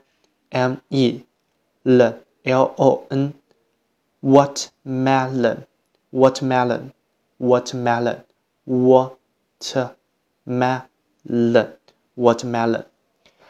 [0.49, 1.23] m e
[1.83, 3.33] l l o n
[4.21, 5.65] watermelon
[6.11, 6.91] watermelon
[7.39, 8.23] watermelon
[8.65, 9.83] watermelon
[12.15, 12.85] watermelon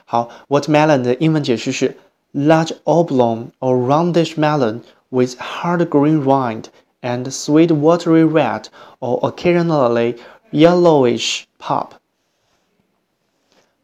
[0.05, 1.98] 好，watermelon 的英文解释是
[2.34, 6.66] large oblong or roundish melon with hard green rind
[7.02, 8.70] and sweet watery red
[9.00, 10.18] or occasionally
[10.51, 11.88] Yellowish pop，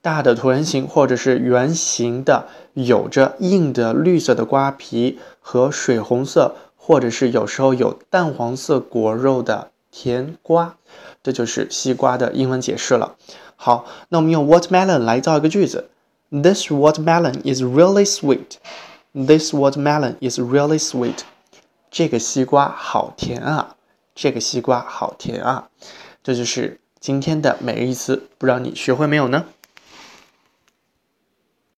[0.01, 10.77] 大的椭圆形或者是圆形的，有着硬的绿色的瓜皮和水红色，或者是有时候有淡黄色果肉的甜瓜，
[11.23, 13.17] 这就是西瓜的英文解释了。
[13.57, 15.91] 好，那我们用 watermelon 来造一个句子
[16.31, 18.57] ：This watermelon is really sweet.
[19.13, 21.21] This watermelon is really sweet.
[21.91, 23.77] 这个西瓜好甜啊！
[24.15, 25.69] 这个西瓜好甜啊！
[26.25, 29.45] 这就是今天的每日一词，不知道你学会没有呢？